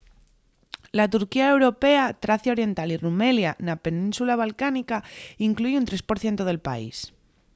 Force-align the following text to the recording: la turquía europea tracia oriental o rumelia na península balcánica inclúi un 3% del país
la 0.97 1.07
turquía 1.13 1.45
europea 1.55 2.05
tracia 2.25 2.53
oriental 2.55 2.89
o 2.95 2.97
rumelia 3.05 3.51
na 3.65 3.75
península 3.85 4.39
balcánica 4.43 4.97
inclúi 5.47 5.73
un 5.79 5.85
3% 5.89 6.41
del 6.45 6.59
país 6.69 6.95